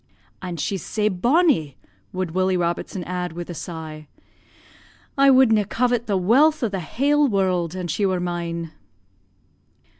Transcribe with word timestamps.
"'An' 0.41 0.57
she's 0.57 0.83
sae 0.83 1.09
bonnie,' 1.09 1.77
would 2.11 2.31
Willie 2.31 2.57
Robertson 2.57 3.03
add 3.03 3.33
with 3.33 3.51
a 3.51 3.53
sigh. 3.53 4.07
'I 5.15 5.29
would 5.29 5.51
na' 5.51 5.63
covet 5.65 6.07
the 6.07 6.17
wealth 6.17 6.63
o' 6.63 6.67
the 6.69 6.79
hale 6.79 7.27
world 7.27 7.75
an 7.75 7.85
she 7.87 8.03
were 8.07 8.19
mine.' 8.19 8.71